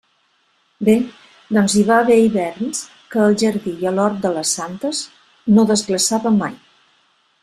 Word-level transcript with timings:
Bé, 0.87 0.93
doncs 1.57 1.75
hi 1.79 1.83
va 1.89 1.97
haver 2.05 2.15
hiverns 2.21 2.81
que 3.11 3.21
al 3.25 3.37
jardí 3.43 3.75
i 3.85 3.89
a 3.91 3.93
l'hort 3.99 4.17
de 4.23 4.31
«les 4.39 4.55
santes» 4.61 5.03
no 5.59 5.67
desglaçava 5.73 6.33
mai. 6.43 6.57